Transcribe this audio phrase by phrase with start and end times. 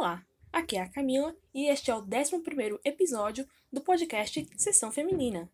[0.00, 5.46] Olá, aqui é a Camila e este é o 11 episódio do podcast Sessão Feminina.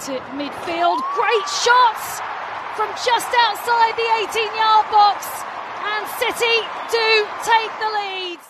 [0.00, 0.98] to midfield.
[1.12, 2.22] Great shots
[2.74, 5.28] from just outside the 18 yard box.
[5.84, 6.56] And City
[6.88, 8.40] do take the lead.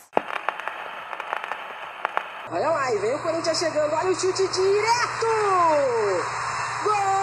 [2.52, 3.92] Olha lá, e vem o Corinthians chegando.
[3.96, 5.26] Olha o chute direto!
[6.84, 7.21] Gol!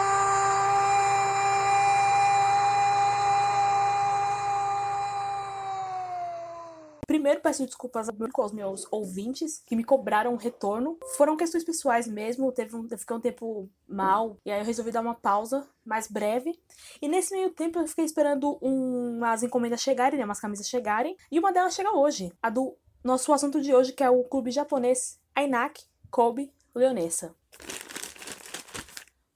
[7.39, 10.98] Primeiro, peço desculpas aos meus ouvintes que me cobraram um retorno.
[11.16, 14.92] Foram questões pessoais mesmo, teve um, eu fiquei um tempo mal, e aí eu resolvi
[14.92, 16.60] dar uma pausa mais breve.
[17.02, 21.15] E nesse meio tempo eu fiquei esperando um, umas encomendas chegarem, né, umas camisas chegarem,
[21.32, 24.51] e uma delas chega hoje, a do nosso assunto de hoje, que é o clube
[24.51, 27.34] japonês Ainak Kobe Leonessa.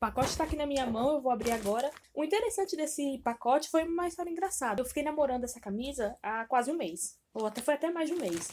[0.04, 1.90] Pacote está aqui na minha mão, eu vou abrir agora.
[2.14, 4.82] O interessante desse pacote foi uma história engraçada.
[4.82, 7.18] Eu fiquei namorando essa camisa há quase um mês.
[7.34, 8.50] Ou até foi até mais de um mês.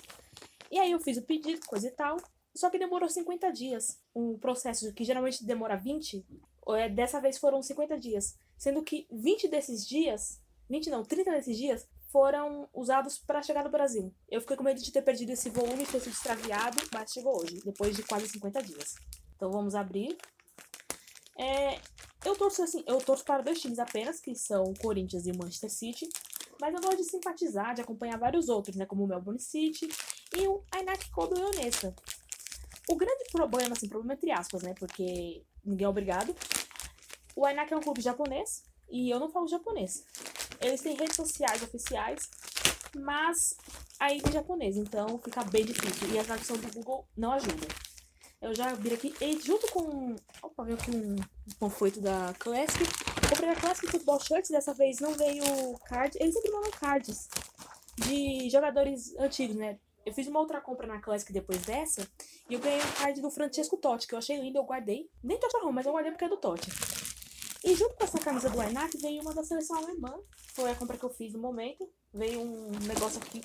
[0.70, 2.18] E aí eu fiz o pedido, coisa e tal.
[2.54, 4.00] Só que demorou 50 dias.
[4.14, 6.24] Um processo que geralmente demora 20,
[6.68, 8.38] é, dessa vez foram 50 dias.
[8.56, 13.70] Sendo que 20 desses dias, 20 não, 30 desses dias, foram usados para chegar no
[13.70, 14.14] Brasil.
[14.30, 17.60] Eu fiquei com medo de ter perdido esse volume, ter sido extraviado, mas chegou hoje,
[17.64, 18.94] depois de quase 50 dias.
[19.34, 20.16] Então vamos abrir.
[21.40, 21.80] É,
[22.26, 25.38] eu torço assim, eu torço para dois times apenas, que são o Corinthians e o
[25.38, 26.08] Manchester City.
[26.60, 28.84] Mas eu gosto de simpatizar, de acompanhar vários outros, né?
[28.84, 29.88] Como o Melbourne City
[30.36, 31.94] e o Ainak Kobe Leonessa.
[32.86, 34.74] O grande problema, assim, problema entre aspas, né?
[34.78, 36.36] Porque ninguém é obrigado.
[37.34, 40.04] O Ainak é um clube japonês e eu não falo japonês.
[40.60, 42.28] Eles têm redes sociais oficiais,
[42.94, 43.56] mas
[43.98, 46.12] aí em japonês, então fica bem difícil.
[46.12, 47.66] E a tradução do Google não ajuda.
[48.40, 50.16] Eu já vi aqui, e junto com.
[50.42, 51.16] Opa, veio aqui um,
[51.58, 52.84] panfleto da Classic.
[53.28, 55.44] Comprei a Classic Football Shirts, dessa vez não veio
[55.84, 56.16] card.
[56.18, 57.28] Eles sempre mandam cards
[57.98, 59.78] de jogadores antigos, né?
[60.06, 62.08] Eu fiz uma outra compra na Classic depois dessa.
[62.48, 65.10] E eu ganhei um card do Francesco Totti, que eu achei lindo, eu guardei.
[65.22, 66.70] Nem Totti arrumou, mas eu guardei porque é do Totti.
[67.62, 70.18] E junto com essa camisa do Ainak veio uma da seleção alemã.
[70.54, 71.86] Foi a compra que eu fiz no momento.
[72.12, 73.40] Veio um negócio aqui.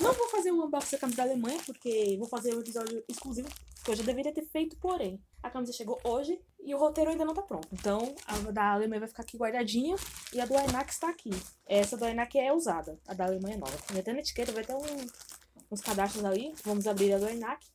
[0.00, 3.48] Não vou fazer o unboxing da camisa da Alemanha, porque vou fazer um episódio exclusivo,
[3.84, 5.20] que eu já deveria ter feito, porém.
[5.42, 7.68] A camisa chegou hoje e o roteiro ainda não tá pronto.
[7.72, 9.96] Então, a da Alemanha vai ficar aqui guardadinha
[10.32, 11.30] e a do Ainak está aqui.
[11.66, 13.76] Essa do Ainak é usada, a da Alemanha é nova.
[13.86, 15.06] Tem até na etiqueta, vai ter um,
[15.70, 16.54] uns cadastros ali.
[16.64, 17.66] Vamos abrir a do Ainak.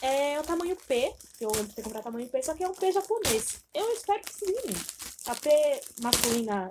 [0.00, 2.74] É o tamanho P, eu lembro de ter comprado tamanho P, só que é um
[2.74, 3.62] P japonês.
[3.72, 4.54] Eu espero que sim.
[5.26, 6.70] A P masculina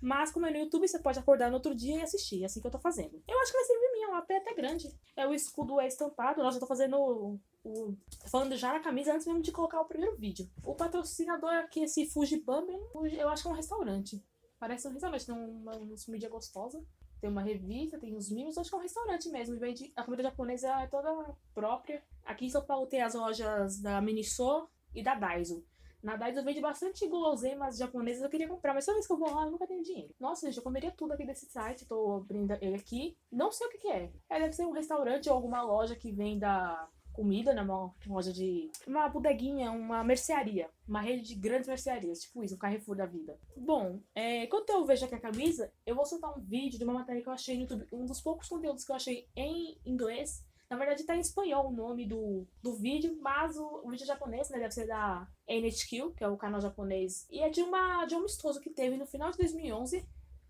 [0.00, 2.42] Mas como é no YouTube, você pode acordar no outro dia e assistir.
[2.42, 3.20] É assim que eu tô fazendo.
[3.26, 4.94] Eu acho que vai servir em mim, é um AP até grande.
[5.16, 6.40] É, o escudo é estampado.
[6.42, 7.94] Nossa, eu tô fazendo o,
[8.30, 10.48] falando já na camisa antes mesmo de colocar o primeiro vídeo.
[10.64, 12.72] O patrocinador aqui, esse Fujibambi,
[13.16, 14.24] eu acho que é um restaurante.
[14.58, 16.84] Parece um restaurante, tem uma, uma mídia gostosa.
[17.20, 19.58] Tem uma revista, tem os mimos, acho que é um restaurante mesmo.
[19.58, 22.02] Vende, a comida japonesa é toda própria.
[22.24, 25.64] Aqui em São Paulo tem as lojas da Miniso e da Daiso.
[26.00, 29.34] Na Daiso vende bastante guloseimas japonesas, eu queria comprar, mas toda vez que eu vou
[29.34, 30.14] lá, eu nunca tenho dinheiro.
[30.20, 33.18] Nossa, gente, eu comeria tudo aqui desse site, tô abrindo ele aqui.
[33.32, 34.12] Não sei o que, que é.
[34.28, 36.88] É, deve ser um restaurante ou alguma loja que venda
[37.18, 37.62] comida, né?
[37.62, 38.70] Uma loja de.
[38.86, 40.70] Uma bodeguinha, uma mercearia.
[40.86, 43.36] Uma rede de grandes mercearias, tipo isso, um Carrefour da vida.
[43.56, 46.94] Bom, é, quando eu vejo aqui a camisa, eu vou soltar um vídeo de uma
[46.94, 47.88] matéria que eu achei no YouTube.
[47.92, 50.46] Um dos poucos conteúdos que eu achei em inglês.
[50.70, 54.06] Na verdade, tá em espanhol o nome do, do vídeo, mas o, o vídeo é
[54.06, 54.58] japonês, né?
[54.58, 57.26] Deve ser da NHQ, que é o canal japonês.
[57.30, 60.06] E é de, uma, de um amistoso que teve no final de 2011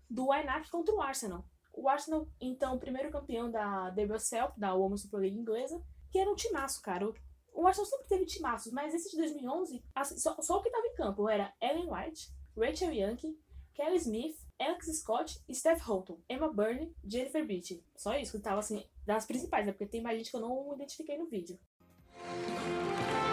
[0.07, 1.43] do Ainak contra o Arsenal.
[1.73, 6.34] O Arsenal, então, primeiro campeão da WSL, da Women's Super League inglesa, que era um
[6.34, 7.10] timaço, cara.
[7.52, 10.86] O Arsenal sempre teve timaços, mas esse de 2011, assim, só, só o que tava
[10.86, 13.38] em campo era Ellen White, Rachel Yankee,
[13.74, 17.84] Kelly Smith, Alex Scott, Steph Houghton, Emma Byrne, Jennifer Beach.
[17.96, 19.72] Só isso que tava assim, das principais, né?
[19.72, 21.58] Porque tem mais gente que eu não identifiquei no vídeo.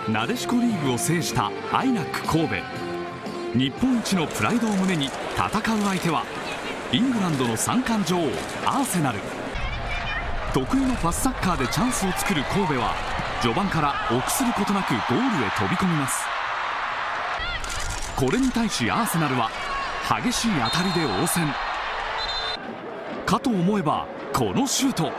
[0.09, 2.55] なでしこリーグを制したアイナック神戸
[3.53, 6.25] 日本一のプライドを胸に戦う相手は
[6.91, 8.21] イングランドの三冠女王
[8.65, 9.19] アーセナル
[10.56, 12.94] 得意のパスサッカーでチャンスを作る神戸は
[13.42, 16.24] 序盤から臆することなくゴールへ飛び込みます。
[18.16, 19.50] これに対しアーセナルは
[20.08, 21.46] 激しい当たりで応戦。
[23.26, 25.12] かと思えばこのシュート。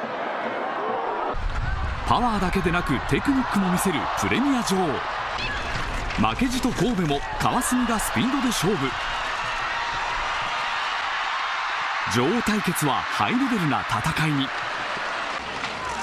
[2.07, 6.29] パワーだけでなくテクニックも見せるプレミア女王。
[6.31, 8.87] 負けじと神戸も川澄がスピードで勝負。
[12.15, 14.47] 女王対決はハイレベルな戦いに。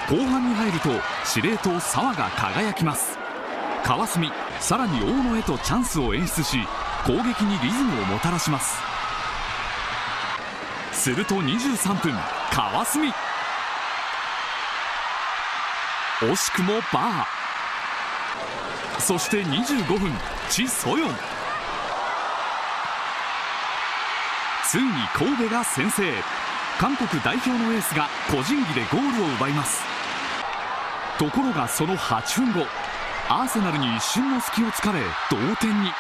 [0.09, 0.91] 後半に入ると
[1.25, 3.17] 司令塔澤が輝きます。
[3.85, 4.31] 川澄
[4.61, 6.59] さらに大野へとチャンスを演出し
[7.07, 8.77] 攻撃にリズムをもたらします。
[10.93, 12.13] すると23分
[12.51, 13.13] 川澄。
[16.21, 19.01] 惜しくもバー。
[19.01, 20.13] そして25分
[20.49, 21.11] チ・ソヨン。
[24.67, 26.13] ついに神戸が先制。
[26.79, 29.94] 韓国代表のエースが個人技でゴールを奪います。
[31.19, 32.67] ところがその8分後
[33.29, 35.01] アーセナルに一瞬の隙を突かれ
[35.31, 35.91] 同点に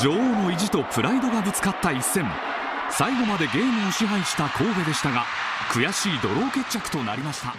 [0.00, 2.24] 女王の意地とプライドがぶつかった一戦
[2.90, 5.24] 最後までゲームを支配した神戸でしたが
[5.70, 7.54] 悔しいドロー決着となりました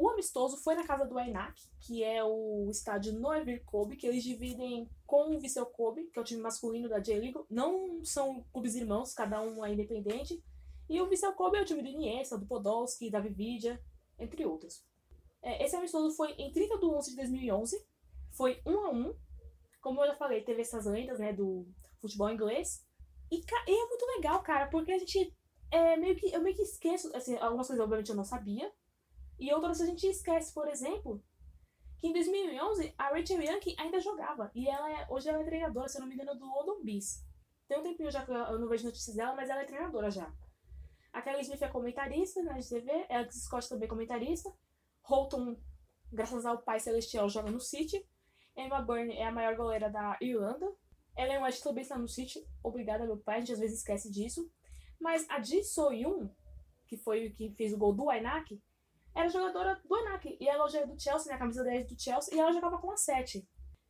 [0.00, 4.22] O amistoso foi na casa do Ainak, que é o estádio Noevir Kobe, que eles
[4.22, 7.36] dividem com o Vissel Kobe, que é o time masculino da J-League.
[7.50, 10.40] Não são clubes irmãos, cada um é independente.
[10.88, 13.80] E o Vissel Kobe é o time do Iniesta, do Podolski, da Vividia,
[14.18, 14.84] entre outros.
[15.42, 17.86] É, esse amistoso foi em 30 de 11 de 2011.
[18.36, 19.14] Foi 1 a 1
[19.80, 21.66] Como eu já falei, teve essas lendas né, do
[22.00, 22.84] futebol inglês.
[23.30, 25.36] E, e é muito legal, cara, porque a gente
[25.70, 28.72] é, meio que, eu meio que esqueço, assim, algumas coisas obviamente eu não sabia,
[29.38, 31.22] e outras a gente esquece, por exemplo,
[32.00, 34.50] que em 2011 a Rachel Young ainda jogava.
[34.54, 37.24] E ela é, hoje ela é treinadora, se eu não me engano, do London Bees.
[37.68, 40.32] Tem um tempinho já que eu não vejo notícias dela, mas ela é treinadora já.
[41.18, 44.54] A Kelly Smith é comentarista na TV, Alex Scott também é comentarista.
[45.02, 45.56] Holton,
[46.12, 48.08] graças ao pai celestial, joga no City.
[48.56, 50.72] Emma Byrne é a maior goleira da Irlanda.
[51.16, 52.46] Ellen White também está no City.
[52.62, 54.48] Obrigada, meu pai, a gente às vezes esquece disso.
[55.00, 56.30] Mas a Ji So-yoon,
[56.86, 58.62] que foi que fez o gol do Ainak,
[59.12, 60.36] era jogadora do Enac.
[60.40, 61.34] E ela hoje é do Chelsea, né?
[61.34, 62.32] A camisa 10 do Chelsea.
[62.32, 63.44] E ela jogava com a 7.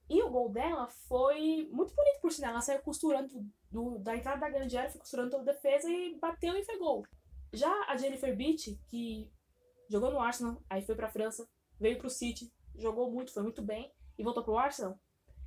[0.09, 2.53] E o gol dela foi muito bonito, por sinal.
[2.53, 6.19] Ela saiu costurando do, da entrada da grande área, foi costurando toda a defesa e
[6.19, 7.05] bateu e fez gol.
[7.53, 9.31] Já a Jennifer Beach, que
[9.89, 11.49] jogou no Arsenal, aí foi pra França,
[11.81, 14.99] veio pro City, jogou muito, foi muito bem, e voltou pro Arsenal.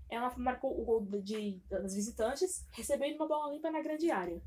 [0.10, 4.42] Ela marcou o gol de, das visitantes, recebendo uma bola limpa na grande área.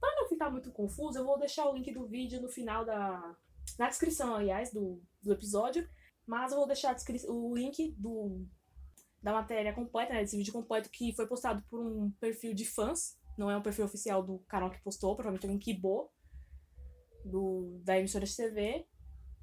[0.00, 3.36] Para não ficar muito confuso, eu vou deixar o link do vídeo no final da,
[3.78, 5.88] na descrição, aliás, do, do episódio.
[6.26, 6.96] Mas eu vou deixar
[7.28, 8.46] o link do,
[9.22, 13.18] da matéria completa, né, desse vídeo completo, que foi postado por um perfil de fãs.
[13.36, 16.10] Não é um perfil oficial do canal que postou, provavelmente alguém quibou
[17.24, 18.86] do, da emissora de TV.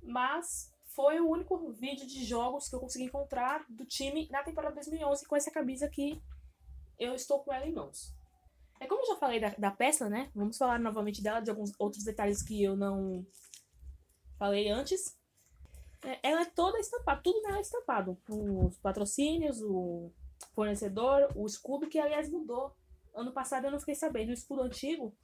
[0.04, 4.76] Mas foi o único vídeo de jogos que eu consegui encontrar do time na temporada
[4.76, 6.22] 2011 com essa camisa que
[6.98, 8.14] eu estou com ela em mãos.
[8.80, 10.32] É como eu já falei da, da peça, né?
[10.36, 13.26] Vamos falar novamente dela, de alguns outros detalhes que eu não
[14.38, 15.18] falei antes.
[16.04, 18.18] É, ela é toda estampada, tudo nela é estampado.
[18.30, 20.12] Os patrocínios, o
[20.54, 22.76] fornecedor, o escudo, que aliás mudou.
[23.16, 24.30] Ano passado eu não fiquei sabendo.
[24.30, 25.16] O escudo antigo,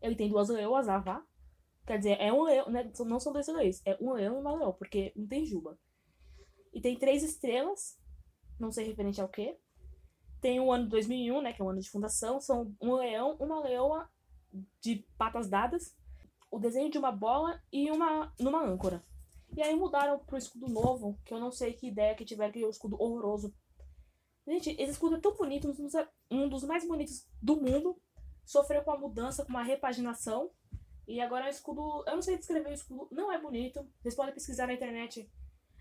[0.00, 1.24] ele tem duas leoas, avá.
[1.86, 2.90] Quer dizer, é um leão, né?
[3.04, 5.78] não são dois leões, é um leão e uma leoa, porque não tem juba.
[6.72, 7.98] E tem três estrelas,
[8.58, 9.56] não sei referente ao que.
[10.40, 13.60] Tem o ano 2001, né, que é o ano de fundação, são um leão, uma
[13.60, 14.08] leoa
[14.80, 15.94] de patas dadas
[16.52, 19.02] o desenho de uma bola e uma numa âncora.
[19.56, 22.62] E aí mudaram pro escudo novo, que eu não sei que ideia que tiveram, que
[22.62, 23.54] é o escudo horroroso.
[24.46, 25.74] Gente, esse escudo é tão bonito,
[26.30, 27.98] um dos mais bonitos do mundo.
[28.44, 30.50] Sofreu com a mudança, com uma repaginação.
[31.12, 32.02] E agora um escudo.
[32.06, 33.86] Eu não sei descrever o escudo, não é bonito.
[34.00, 35.30] Vocês podem pesquisar na internet.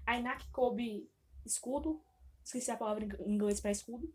[0.06, 1.10] Ainak Kobe
[1.46, 2.02] escudo.
[2.44, 4.14] Esqueci a palavra em inglês para escudo.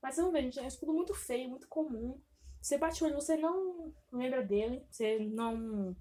[0.00, 2.18] Mas vamos ver, gente, é um escudo muito feio, muito comum.
[2.62, 5.94] Você bate o olho, você não lembra dele, você não.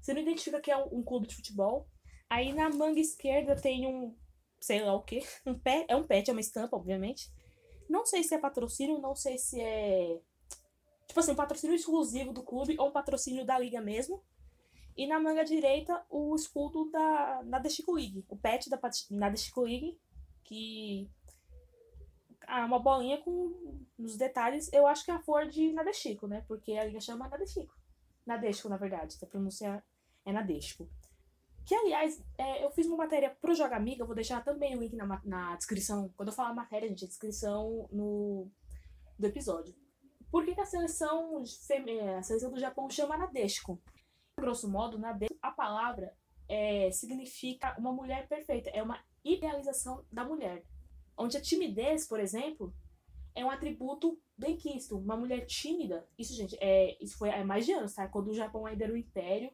[0.00, 1.86] Você não identifica que é um clube de futebol.
[2.28, 4.16] Aí na manga esquerda tem um.
[4.58, 5.20] sei lá o que.
[5.46, 5.86] Um pé.
[5.86, 7.30] É um pet, é uma estampa, obviamente.
[7.88, 10.20] Não sei se é patrocínio, não sei se é.
[11.08, 14.22] Tipo assim, patrocínio exclusivo do clube ou patrocínio da liga mesmo.
[14.94, 18.24] E na manga direita, o escudo da Nadeshiko League.
[18.28, 18.78] O pet da
[19.10, 19.98] Nadeshiko League,
[20.44, 21.08] que
[22.46, 24.70] ah, uma bolinha com nos detalhes.
[24.72, 26.44] Eu acho que é a flor de Nadeshiko, né?
[26.46, 27.74] Porque a liga chama Nadeshiko.
[28.26, 29.16] Nadeshiko, na verdade.
[29.22, 29.82] A pronúncia
[30.26, 30.88] é Nadeshiko.
[31.64, 34.94] Que, aliás, é, eu fiz uma matéria pro Joga Amiga, vou deixar também o link
[34.96, 36.12] na, na descrição.
[36.16, 38.50] Quando eu falar matéria, gente, a descrição no,
[39.18, 39.74] do episódio.
[40.30, 43.80] Por que, que a seleção a seleção do Japão chama Nadeshiko?
[44.38, 46.14] Grosso modo, Nadeshiko, a palavra
[46.48, 50.64] é, significa uma mulher perfeita, é uma idealização da mulher.
[51.16, 52.72] Onde a timidez, por exemplo,
[53.34, 54.98] é um atributo bem quisto.
[54.98, 58.06] Uma mulher tímida, isso, gente, é, isso foi há mais de anos, tá?
[58.06, 59.50] Quando o Japão ainda era um império,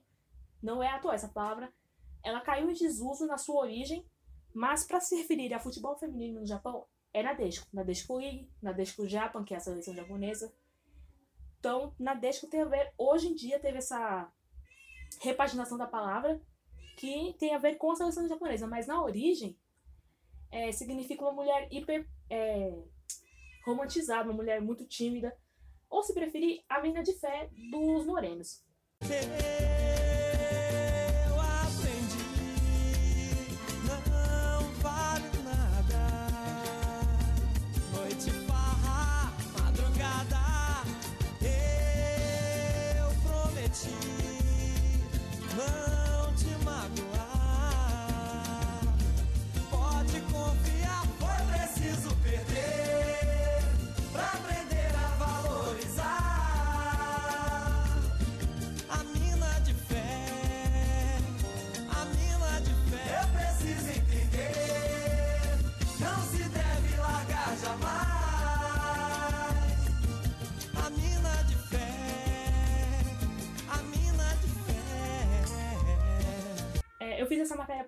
[0.62, 1.72] não é atual essa palavra.
[2.22, 4.06] Ela caiu em desuso na sua origem,
[4.52, 7.66] mas para se referir a futebol feminino no Japão, é Nadeshiko.
[7.72, 10.52] Nadeshiko League, Nadeshiko Japan, que é a seleção japonesa.
[11.64, 14.30] Então, Nadeshiko tem a ver, hoje em dia teve essa
[15.22, 16.38] repaginação da palavra,
[16.98, 19.56] que tem a ver com a seleção japonesa, mas na origem
[20.50, 22.70] é, significa uma mulher hiper é,
[23.64, 25.34] romantizada, uma mulher muito tímida,
[25.88, 28.62] ou se preferir, a menina de fé dos morenos.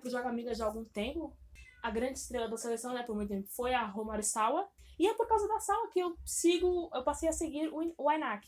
[0.07, 1.35] Pro Joga Amiga já há algum tempo.
[1.83, 4.67] A grande estrela da seleção, né, por muito tempo, foi a Romário Sawa.
[4.97, 8.09] E é por causa da Sawa que eu sigo, eu passei a seguir o, o
[8.09, 8.47] Ainak.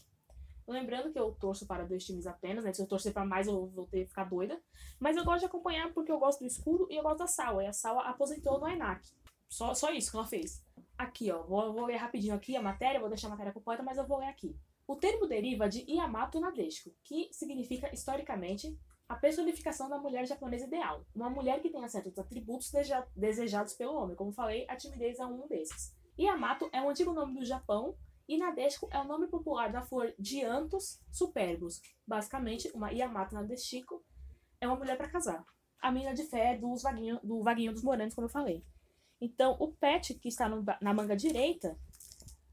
[0.68, 2.74] Lembrando que eu torço para dois times apenas, né?
[2.74, 4.60] Se eu torcer para mais, eu vou ter que ficar doida.
[5.00, 7.64] Mas eu gosto de acompanhar porque eu gosto do escudo e eu gosto da Sawa.
[7.64, 9.08] E a Sawa aposentou no Ainak.
[9.48, 10.64] Só, só isso que ela fez.
[10.98, 11.44] Aqui, ó.
[11.44, 14.20] Vou, vou ler rapidinho aqui a matéria, vou deixar a matéria completa, mas eu vou
[14.20, 14.56] ler aqui.
[14.88, 18.76] O termo deriva de Yamato Nadeshiko, que significa, historicamente,
[19.10, 21.04] a personificação da mulher japonesa ideal.
[21.16, 22.72] Uma mulher que tenha certos atributos
[23.16, 24.16] desejados pelo homem.
[24.16, 25.98] Como falei, a timidez é um desses.
[26.18, 27.98] Yamato é um antigo nome do Japão
[28.28, 31.82] e Nadeshiko é o nome popular da flor Dianthus superbus.
[32.06, 34.06] Basicamente, uma Yamato Nadeshiko
[34.62, 35.44] é uma mulher para casar.
[35.82, 38.64] A mina de fé dos vaguinho, do vaguinho dos moranos, como eu falei.
[39.20, 41.76] Então, o pet que está no, na manga direita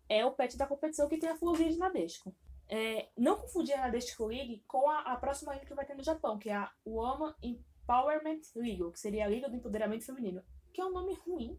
[0.09, 2.35] é o pet da competição que tem a florzinha de Nadeshiko.
[2.69, 6.03] É, não confundir a Nadeshiko League com a, a, próxima liga que vai ter no
[6.03, 10.43] Japão, que é a Woman Empowerment League, que seria a Liga do Empoderamento Feminino,
[10.75, 11.59] que é um nome ruim,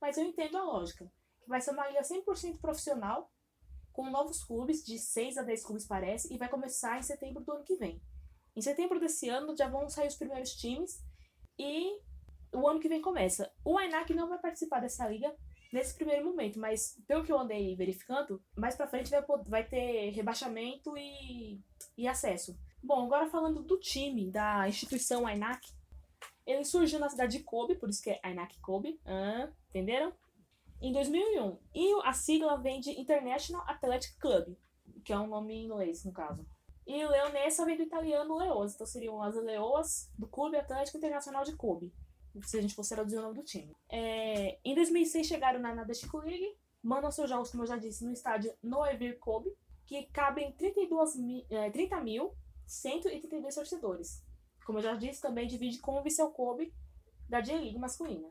[0.00, 1.10] mas eu entendo a lógica.
[1.42, 3.32] Que vai ser uma liga 100% profissional,
[3.92, 7.52] com novos clubes, de 6 a 10 clubes parece, e vai começar em setembro do
[7.52, 8.00] ano que vem.
[8.54, 11.02] Em setembro desse ano já vão sair os primeiros times,
[11.58, 12.00] e
[12.52, 13.52] o ano que vem começa.
[13.64, 15.34] O Ainak não vai participar dessa liga,
[15.72, 20.10] nesse primeiro momento, mas pelo que eu andei verificando, mais pra frente vai, vai ter
[20.10, 21.60] rebaixamento e,
[21.96, 22.58] e acesso.
[22.82, 25.68] Bom, agora falando do time da instituição AINAC,
[26.46, 30.12] ele surgiu na cidade de Kobe, por isso que é AINAC Kobe, ah, entenderam?
[30.80, 31.58] Em 2001.
[31.74, 34.56] E a sigla vem de International Athletic Club,
[35.04, 36.46] que é um nome em inglês, no caso.
[36.86, 41.54] E Leonessa vem do italiano Leoas, então seriam as Leoas do Clube Atlético Internacional de
[41.54, 41.92] Kobe
[42.44, 43.74] se a gente fosse traduzir o nome do time.
[43.90, 48.12] É, em 2006 chegaram na Nadeshiko League, mandam seus jogos, como eu já disse, no
[48.12, 49.50] estádio Noevir Kobe,
[49.86, 52.34] que cabem 32 mil, é, 30 mil
[52.66, 54.24] 132 torcedores.
[54.64, 56.72] Como eu já disse, também divide com o Vissel Kobe
[57.28, 58.28] da J-League masculina.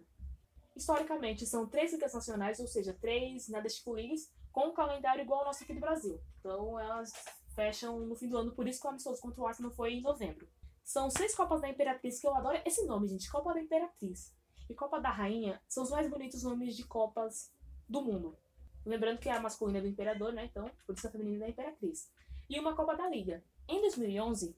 [0.75, 5.47] Historicamente, são três ligas nacionais, ou seja, três Nadeshiko Leagues, com um calendário igual ao
[5.47, 6.19] nosso aqui do Brasil.
[6.39, 7.11] Então elas
[7.55, 10.01] fecham no fim do ano, por isso que o amistoso contra o Arsenal foi em
[10.01, 10.47] novembro.
[10.89, 13.29] São seis Copas da Imperatriz, que eu adoro esse nome, gente.
[13.29, 14.35] Copa da Imperatriz.
[14.67, 17.53] E Copa da Rainha são os mais bonitos nomes de Copas
[17.87, 18.35] do mundo.
[18.83, 20.45] Lembrando que é a masculina é do Imperador, né?
[20.45, 22.11] Então, por isso a feminina é da Imperatriz.
[22.49, 23.43] E uma Copa da Liga.
[23.67, 24.57] Em 2011,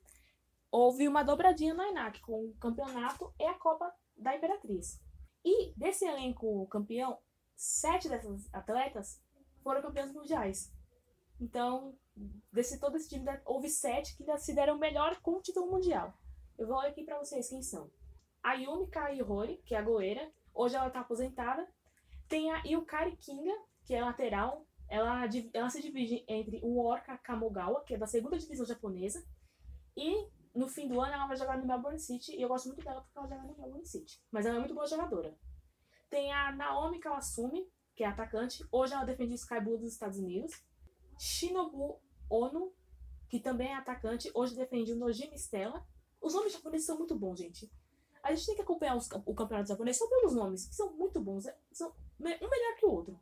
[0.71, 5.01] houve uma dobradinha no INAC com o campeonato e a Copa da Imperatriz.
[5.43, 7.19] E desse elenco campeão,
[7.57, 9.21] sete dessas atletas
[9.61, 10.71] foram campeãs mundiais.
[11.41, 11.97] Então,
[12.53, 16.13] desse todo esse time, houve sete que se deram melhor com o título mundial.
[16.55, 17.89] Eu vou aqui para vocês quem são.
[18.43, 21.67] A Yumi Kaihori, que é a goleira, hoje ela está aposentada.
[22.27, 24.67] Tem a Yukari Kinga, que é lateral.
[24.87, 29.25] Ela, ela se divide entre o Orca Kamogawa, que é da segunda divisão japonesa,
[29.95, 32.83] e no fim do ano ela vai jogar no Melbourne City, e eu gosto muito
[32.83, 34.21] dela porque ela joga no Melbourne City.
[34.29, 35.35] Mas ela é muito boa jogadora.
[36.09, 38.65] Tem a Naomi Kawasumi, que é atacante.
[38.71, 40.61] Hoje ela defende o Sky Blue dos Estados Unidos.
[41.21, 42.73] Shinobu Ono,
[43.29, 45.85] que também é atacante, hoje defende o Nojimi Stella.
[46.19, 47.71] Os nomes japoneses são muito bons, gente.
[48.23, 51.21] A gente tem que acompanhar os, o campeonato japonês só pelos nomes, que são muito
[51.21, 53.19] bons, é, são um melhor que o outro.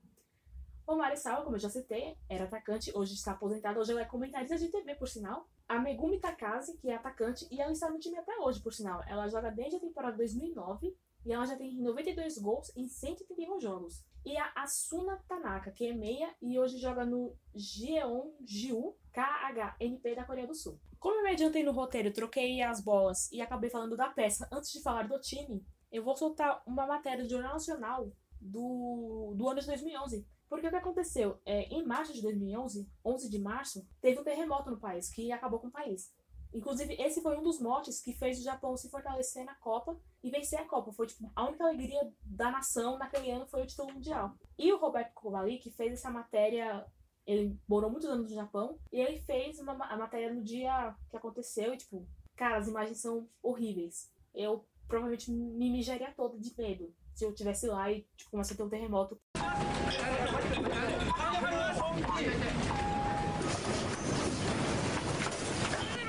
[0.88, 4.58] O Marisawa, como eu já citei, era atacante, hoje está aposentado, hoje ela é comentarista
[4.58, 5.50] de TV, por sinal.
[5.68, 9.04] A Megumi Takase, que é atacante, e ela está no time até hoje, por sinal.
[9.08, 10.96] Ela joga desde a temporada 2009
[11.30, 14.04] e ela já tem 92 gols em 131 jogos.
[14.26, 20.24] E a Asuna Tanaka, que é meia e hoje joga no Jeon Jiu KHNP da
[20.24, 20.80] Coreia do Sul.
[21.00, 24.72] Como eu me adiantei no roteiro, troquei as bolas e acabei falando da peça antes
[24.72, 29.60] de falar do time, eu vou soltar uma matéria do Jornal Nacional do, do ano
[29.60, 31.40] de 2011 porque o que aconteceu?
[31.46, 35.60] É, em março de 2011, 11 de março, teve um terremoto no país que acabou
[35.60, 36.12] com o país.
[36.54, 40.32] Inclusive, esse foi um dos motes que fez o Japão se fortalecer na Copa e
[40.32, 40.92] vencer a Copa.
[40.92, 44.34] Foi tipo, a única alegria da nação naquele ano foi o título mundial.
[44.58, 46.86] E o Roberto Kovali, que fez essa matéria,
[47.26, 51.18] ele morou muitos anos no Japão, e ele fez uma, a matéria no dia que
[51.18, 54.12] aconteceu, e tipo, cara, as imagens são horríveis.
[54.34, 58.58] Eu provavelmente me mijaria toda de medo se eu tivesse lá e tipo, começasse a
[58.58, 59.20] ter um terremoto.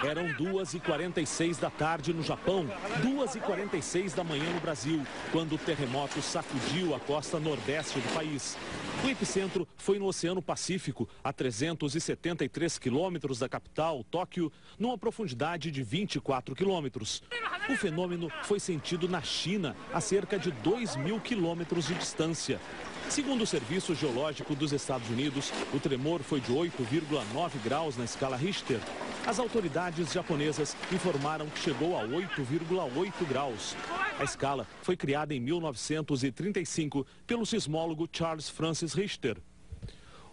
[0.02, 2.66] Eram 2h46 da tarde no Japão,
[3.02, 8.56] 2h46 da manhã no Brasil, quando o terremoto sacudiu a costa nordeste do país.
[9.04, 15.82] O epicentro foi no Oceano Pacífico, a 373 quilômetros da capital, Tóquio, numa profundidade de
[15.82, 17.22] 24 quilômetros.
[17.68, 22.58] O fenômeno foi sentido na China, a cerca de 2 mil quilômetros de distância.
[23.10, 28.36] Segundo o Serviço Geológico dos Estados Unidos, o tremor foi de 8,9 graus na escala
[28.36, 28.80] Richter.
[29.26, 33.76] As autoridades japonesas informaram que chegou a 8,8 graus.
[34.18, 39.36] A escala foi criada em 1935 pelo sismólogo Charles Francis Richter.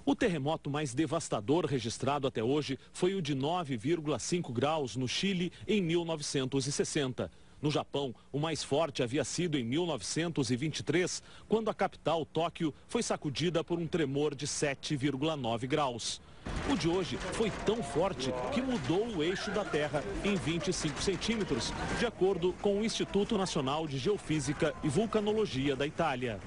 [0.06, 5.82] O terremoto mais devastador registrado até hoje foi o de 9,5 graus no Chile em
[5.82, 7.30] 1960.
[7.62, 13.64] No Japão, o mais forte havia sido em 1923, quando a capital, Tóquio, foi sacudida
[13.64, 16.22] por um tremor de 7,9 graus.
[16.70, 21.74] O de hoje foi tão forte que mudou o eixo da Terra em 25 centímetros,
[22.00, 26.40] de acordo com o Instituto Nacional de Geofísica e Vulcanologia da Itália.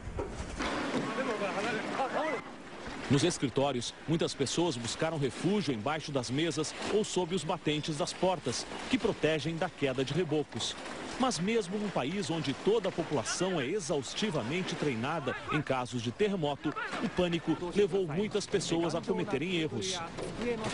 [3.11, 8.65] Nos escritórios, muitas pessoas buscaram refúgio embaixo das mesas ou sob os batentes das portas,
[8.89, 10.77] que protegem da queda de rebocos.
[11.21, 16.73] Mas mesmo num país onde toda a população é exaustivamente treinada em casos de terremoto,
[17.05, 20.01] o pânico levou muitas pessoas a cometerem erros.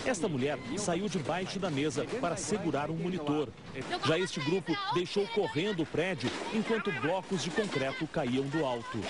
[0.06, 3.48] Esta mulher saiu debaixo da mesa para segurar um monitor.
[4.06, 9.00] Já este grupo deixou correndo o prédio enquanto blocos de concreto caíam do alto.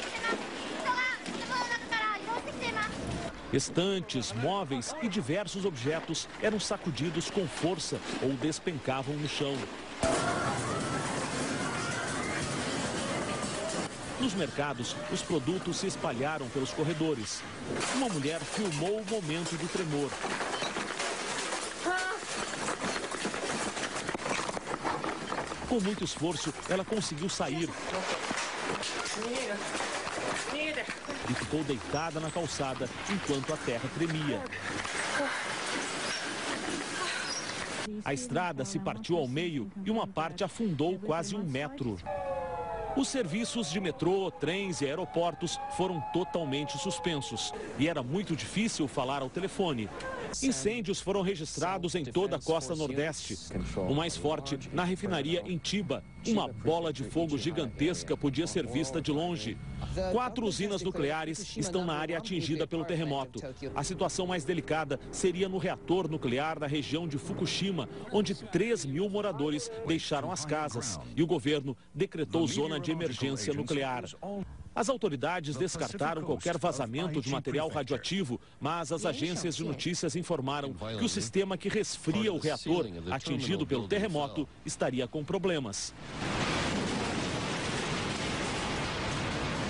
[3.52, 9.54] Estantes, móveis e diversos objetos eram sacudidos com força ou despencavam no chão.
[14.20, 17.42] Nos mercados, os produtos se espalharam pelos corredores.
[17.94, 20.10] Uma mulher filmou o momento do tremor.
[25.68, 27.68] Com muito esforço, ela conseguiu sair
[31.28, 34.42] e ficou deitada na calçada enquanto a terra tremia.
[38.04, 41.98] A estrada se partiu ao meio e uma parte afundou quase um metro.
[42.96, 49.20] Os serviços de metrô, trens e aeroportos foram totalmente suspensos e era muito difícil falar
[49.20, 49.86] ao telefone.
[50.42, 53.36] Incêndios foram registrados em toda a costa nordeste.
[53.86, 56.02] O mais forte na refinaria em Tiba.
[56.26, 59.56] Uma bola de fogo gigantesca podia ser vista de longe.
[60.12, 63.40] Quatro usinas nucleares estão na área atingida pelo terremoto.
[63.74, 69.08] A situação mais delicada seria no reator nuclear da região de Fukushima, onde 3 mil
[69.08, 74.04] moradores deixaram as casas e o governo decretou zona de emergência nuclear.
[74.76, 81.04] As autoridades descartaram qualquer vazamento de material radioativo, mas as agências de notícias informaram que
[81.04, 85.94] o sistema que resfria o reator atingido pelo terremoto estaria com problemas.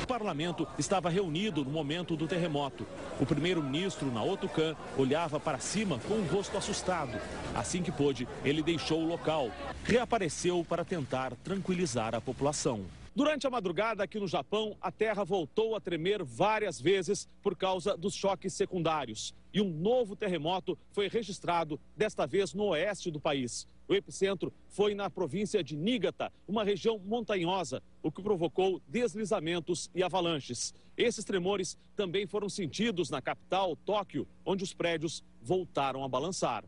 [0.03, 2.85] O parlamento estava reunido no momento do terremoto.
[3.21, 7.17] O primeiro-ministro, Naoto Kan, olhava para cima com o rosto assustado.
[7.55, 9.53] Assim que pôde, ele deixou o local.
[9.85, 12.85] Reapareceu para tentar tranquilizar a população.
[13.17, 17.97] Durante a madrugada aqui no Japão, a terra voltou a tremer várias vezes por causa
[17.97, 19.35] dos choques secundários.
[19.55, 23.67] E um novo terremoto foi registrado, desta vez no oeste do país.
[23.89, 30.03] O epicentro foi na província de Niigata, uma região montanhosa, o que provocou deslizamentos e
[30.03, 30.75] avalanches.
[30.95, 36.67] Esses tremores também foram sentidos na capital, Tóquio, onde os prédios voltaram a balançar.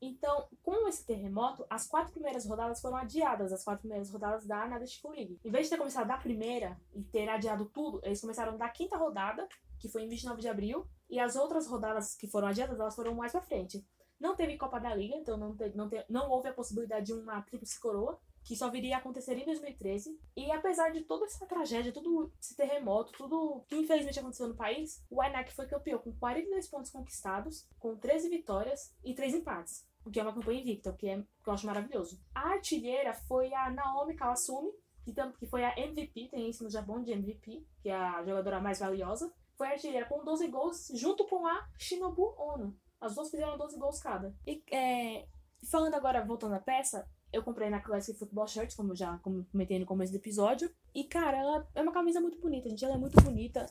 [0.00, 0.46] Então,
[0.88, 5.16] como esse terremoto, as quatro primeiras rodadas foram adiadas, as quatro primeiras rodadas da National
[5.16, 5.38] League.
[5.44, 8.96] Em vez de ter começado da primeira e ter adiado tudo, eles começaram da quinta
[8.96, 9.46] rodada,
[9.78, 13.14] que foi em 29 de abril, e as outras rodadas que foram adiadas, elas foram
[13.14, 13.84] mais pra frente.
[14.18, 17.12] Não teve Copa da Liga, então não, te, não, te, não houve a possibilidade de
[17.12, 20.18] uma tríplice coroa, que só viria a acontecer em 2013.
[20.34, 25.04] E apesar de toda essa tragédia, todo esse terremoto, tudo que infelizmente aconteceu no país,
[25.10, 29.87] o Aynak foi campeão com 42 pontos conquistados, com 13 vitórias e 3 empates.
[30.10, 32.20] Que é uma campanha invicta, que, é, que eu acho maravilhoso.
[32.34, 34.70] A artilheira foi a Naomi Kawasumi,
[35.04, 38.60] que, que foi a MVP, tem isso no Japão de MVP, que é a jogadora
[38.60, 39.32] mais valiosa.
[39.56, 42.76] Foi a artilheira com 12 gols, junto com a Shinobu Ono.
[43.00, 44.34] As duas fizeram 12 gols cada.
[44.46, 45.26] E é,
[45.70, 49.78] falando agora, voltando à peça, eu comprei na Classic Football Shirt, como eu já comentei
[49.78, 50.70] no começo do episódio.
[50.94, 52.84] E, cara, ela é uma camisa muito bonita, gente.
[52.84, 53.66] Ela é muito bonita.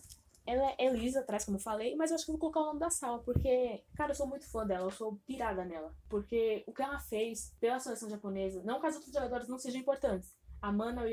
[0.48, 2.80] Ela é lisa atrás, como eu falei, mas eu acho que vou colocar o nome
[2.80, 5.94] da sala, porque, cara, eu sou muito fã dela, eu sou pirada nela.
[6.08, 9.82] Porque o que ela fez pela seleção japonesa, não que as outros jogadores não sejam
[9.82, 10.34] importantes.
[10.62, 11.04] A Mana,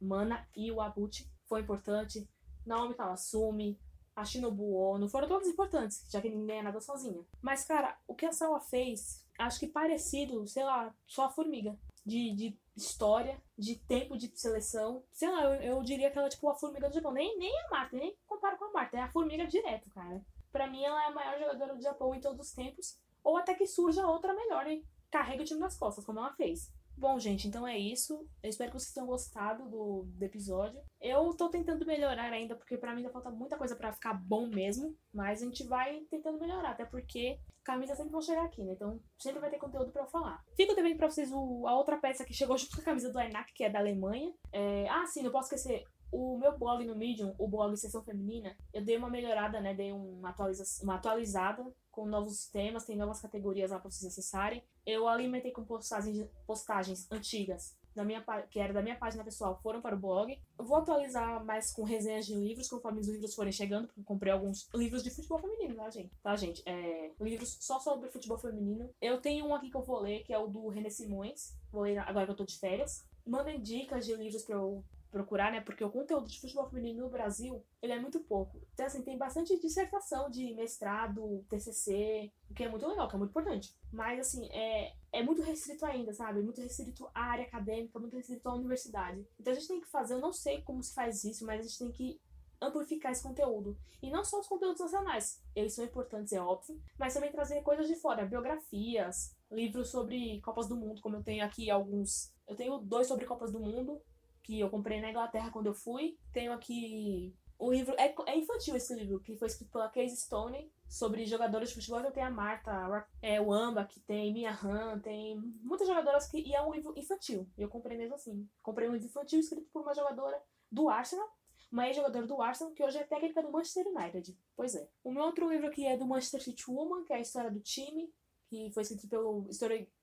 [0.00, 2.26] Mana Iwabuchi foi importante,
[2.64, 3.78] Naomi Kawasumi,
[4.16, 7.22] a Shinobu Ono, foram todas importantes, já que ninguém é nada sozinha.
[7.42, 11.78] Mas, cara, o que a Sawa fez, acho que parecido, sei lá, só a formiga
[12.08, 15.04] de, de história, de tempo de seleção.
[15.12, 17.12] Sei lá, eu, eu diria que ela é tipo a formiga do Japão.
[17.12, 18.96] Nem, nem a Marta, nem comparo com a Marta.
[18.96, 20.24] É a formiga direto, cara.
[20.50, 22.98] Pra mim, ela é a maior jogadora do Japão em todos os tempos.
[23.22, 26.72] Ou até que surja outra melhor e carrega o time nas costas, como ela fez.
[26.98, 28.28] Bom, gente, então é isso.
[28.42, 30.80] Eu espero que vocês tenham gostado do, do episódio.
[31.00, 34.48] Eu tô tentando melhorar ainda, porque para mim ainda falta muita coisa para ficar bom
[34.48, 34.96] mesmo.
[35.14, 38.72] Mas a gente vai tentando melhorar, até porque camisas sempre vão chegar aqui, né?
[38.72, 40.42] Então sempre vai ter conteúdo para eu falar.
[40.56, 43.20] Fica também para vocês o, a outra peça que chegou junto com a camisa do
[43.20, 44.34] Enac, que é da Alemanha.
[44.52, 44.88] É...
[44.88, 45.84] Ah, sim, não posso esquecer.
[46.10, 49.74] O meu blog no Medium, o blog Sessão Feminina, eu dei uma melhorada, né?
[49.74, 54.62] Dei uma, atualiza uma atualizada com novos temas, tem novas categorias lá para vocês acessarem.
[54.86, 59.82] Eu alimentei com postagens, postagens antigas da minha, que era da minha página pessoal foram
[59.82, 60.40] para o blog.
[60.56, 64.32] Vou atualizar mais com resenhas de livros, conforme os livros forem chegando, porque eu comprei
[64.32, 66.10] alguns livros de futebol feminino, tá, gente?
[66.22, 66.62] Tá, gente?
[66.64, 68.88] É, livros só sobre futebol feminino.
[69.00, 71.56] Eu tenho um aqui que eu vou ler, que é o do René Simões.
[71.72, 73.04] Vou ler agora que eu tô de férias.
[73.26, 75.60] Mandem dicas de livros pra eu procurar, né?
[75.60, 78.60] Porque o conteúdo de futebol feminino no Brasil, ele é muito pouco.
[78.72, 83.18] Então, assim, tem bastante dissertação de mestrado, TCC, o que é muito legal, que é
[83.18, 83.74] muito importante.
[83.92, 86.42] Mas, assim, é, é muito restrito ainda, sabe?
[86.42, 89.26] Muito restrito à área acadêmica, muito restrito à universidade.
[89.38, 91.62] Então, a gente tem que fazer, eu não sei como se faz isso, mas a
[91.62, 92.20] gente tem que
[92.60, 93.78] amplificar esse conteúdo.
[94.02, 97.86] E não só os conteúdos nacionais, eles são importantes, é óbvio, mas também trazer coisas
[97.86, 102.32] de fora, biografias, livros sobre Copas do Mundo, como eu tenho aqui alguns.
[102.46, 104.00] Eu tenho dois sobre Copas do Mundo,
[104.48, 106.16] que eu comprei na Inglaterra quando eu fui.
[106.32, 107.94] Tenho aqui o livro.
[107.98, 112.00] É, é infantil esse livro, que foi escrito pela Casey Stone sobre jogadores de futebol.
[112.00, 116.38] Então tem a Marta, é, o Amba, que tem Mia Han, tem muitas jogadoras que.
[116.38, 117.46] E é um livro infantil.
[117.58, 118.48] Eu comprei mesmo assim.
[118.62, 121.28] Comprei um livro infantil escrito por uma jogadora do Arsenal.
[121.70, 124.34] Uma ex-jogadora do Arsenal, que hoje é técnica do Manchester United.
[124.56, 124.88] Pois é.
[125.04, 127.60] O meu outro livro aqui é do Manchester City Woman, que é a história do
[127.60, 128.10] time
[128.48, 129.46] que foi escrito pelo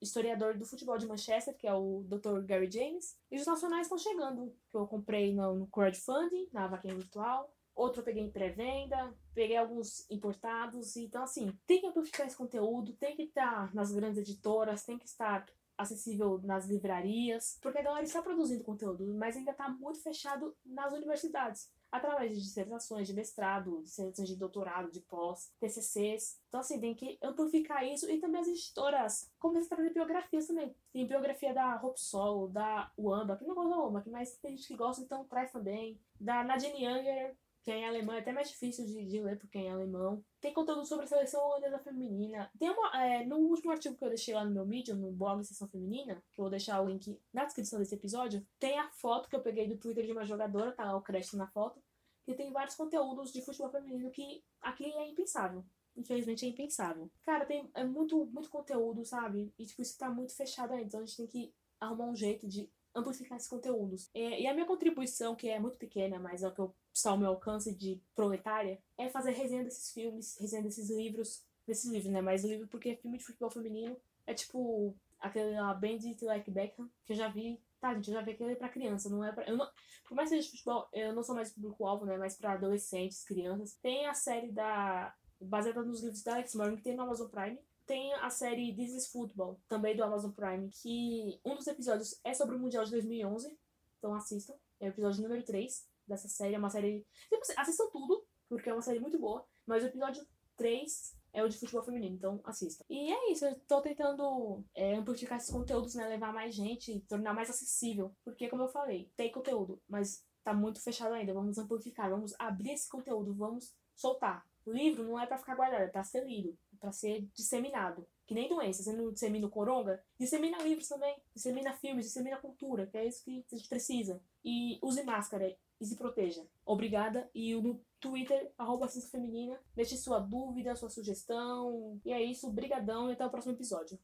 [0.01, 2.41] historiador do futebol de Manchester, que é o Dr.
[2.45, 3.17] Gary James.
[3.31, 7.51] E os nacionais estão chegando, que eu comprei no, crowdfunding, na vaquinha virtual.
[7.75, 10.95] Outro eu peguei em pré-venda, peguei alguns importados.
[10.95, 15.05] Então, assim, tem que amplificar esse conteúdo, tem que estar nas grandes editoras, tem que
[15.05, 15.45] estar
[15.77, 20.93] acessível nas livrarias, porque a galera está produzindo conteúdo, mas ainda está muito fechado nas
[20.93, 26.39] universidades através de dissertações de mestrado, dissertações de doutorado, de pós, TCCs.
[26.47, 30.75] Então, assim, tem que amplificar isso e também as editoras começam a trazer biografias também.
[30.91, 34.67] Tem biografia da Hope Sol, da Wamba, que não gosta da Wamba, mas tem gente
[34.67, 35.99] que gosta, então traz também.
[36.19, 39.58] Da Nadine Younger, que é em alemão, é até mais difícil de, de ler porque
[39.58, 40.23] é em alemão.
[40.39, 42.47] Tem conteúdo sobre a seleção holandesa feminina.
[42.60, 43.03] Tem uma.
[43.03, 46.23] É, no último artigo que eu deixei lá no meu Medium, no blog Seleção Feminina,
[46.31, 49.41] que eu vou deixar o link na descrição desse episódio, tem a foto que eu
[49.41, 51.81] peguei do Twitter de uma jogadora, tá lá o crédito na foto.
[52.28, 55.64] E tem vários conteúdos de futebol feminino que aqui é impensável.
[55.96, 57.10] Infelizmente é impensável.
[57.24, 59.54] Cara, tem é muito, muito conteúdo, sabe?
[59.58, 60.86] E tipo, isso tá muito fechado ainda.
[60.86, 64.10] Então a gente tem que arrumar um jeito de amplificar esses conteúdos.
[64.14, 67.12] É, e a minha contribuição, que é muito pequena, mas é o que eu, está
[67.12, 72.12] ao meu alcance de proletária, é fazer resenha desses filmes, resenha desses livros, desses livros,
[72.12, 72.22] né?
[72.22, 77.14] Mas livro porque filme de futebol feminino é tipo aquele lá, Bandit Like Beckham, que
[77.14, 77.60] eu já vi.
[77.86, 79.48] Tá, gente, eu já vi aquele pra criança, não é pra.
[79.48, 79.69] Eu não,
[80.08, 82.17] por mais que seja de futebol, eu não sou mais público-alvo, né?
[82.17, 83.76] Mas pra adolescentes, crianças.
[83.76, 85.13] Tem a série da.
[85.39, 88.95] baseada nos livros da Alex Morgan, que tem no Amazon Prime tem a série This
[88.95, 92.89] is Football, também do Amazon Prime, que um dos episódios é sobre o Mundial de
[92.89, 93.56] 2011.
[94.00, 94.56] Então assistam.
[94.80, 96.56] É o episódio número 3 dessa série.
[96.56, 97.06] É uma série.
[97.30, 99.45] Tipo, assistam tudo, porque é uma série muito boa.
[99.67, 100.26] Mas o episódio
[100.58, 102.86] 3 é o de futebol feminino, então assista.
[102.89, 106.08] E é isso, eu tô tentando é, amplificar esses conteúdos, né?
[106.08, 108.15] Levar mais gente, tornar mais acessível.
[108.24, 111.34] Porque, como eu falei, tem conteúdo, mas tá muito fechado ainda.
[111.34, 114.45] Vamos amplificar, vamos abrir esse conteúdo, vamos soltar.
[114.65, 118.08] O livro não é para ficar guardado, é pra ser lido, é pra ser disseminado.
[118.26, 122.88] Que nem doença, você não dissemina o coronga, dissemina livros também, dissemina filmes, dissemina cultura,
[122.88, 124.21] que é isso que a gente precisa.
[124.43, 126.46] E use máscara e se proteja.
[126.66, 127.30] Obrigada.
[127.34, 132.00] E no Twitter, arroba Feminina, deixe sua dúvida, sua sugestão.
[132.06, 134.00] E é isso, brigadão e até o próximo episódio.